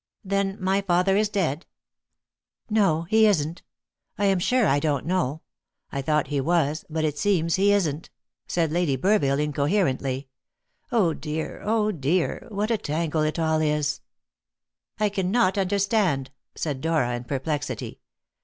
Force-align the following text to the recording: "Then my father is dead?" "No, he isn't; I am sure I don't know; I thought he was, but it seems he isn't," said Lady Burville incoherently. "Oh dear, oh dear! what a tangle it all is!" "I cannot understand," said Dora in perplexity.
"Then 0.25 0.57
my 0.59 0.81
father 0.81 1.15
is 1.15 1.29
dead?" 1.29 1.67
"No, 2.71 3.03
he 3.03 3.27
isn't; 3.27 3.61
I 4.17 4.25
am 4.25 4.39
sure 4.39 4.65
I 4.65 4.79
don't 4.79 5.05
know; 5.05 5.41
I 5.91 6.01
thought 6.01 6.25
he 6.29 6.41
was, 6.41 6.83
but 6.89 7.05
it 7.05 7.19
seems 7.19 7.53
he 7.53 7.71
isn't," 7.71 8.09
said 8.47 8.71
Lady 8.71 8.97
Burville 8.97 9.37
incoherently. 9.39 10.27
"Oh 10.91 11.13
dear, 11.13 11.61
oh 11.63 11.91
dear! 11.91 12.47
what 12.49 12.71
a 12.71 12.79
tangle 12.79 13.21
it 13.21 13.37
all 13.37 13.61
is!" 13.61 14.01
"I 14.99 15.07
cannot 15.09 15.55
understand," 15.55 16.31
said 16.55 16.81
Dora 16.81 17.15
in 17.15 17.25
perplexity. 17.25 17.99